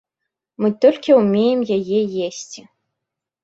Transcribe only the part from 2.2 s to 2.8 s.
есці.